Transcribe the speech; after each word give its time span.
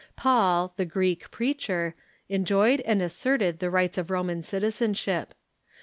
Paul, 0.15 0.73
the 0.77 0.85
Greek 0.85 1.29
preacher, 1.29 1.93
enjoyed 2.27 2.81
and 2.85 3.03
asserted 3.03 3.59
the 3.59 3.69
rights 3.69 3.99
of 3.99 4.09
Roman 4.09 4.41
citizen 4.41 4.95
ship. 4.95 5.35